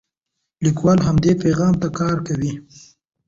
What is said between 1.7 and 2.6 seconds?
ته کار کوي.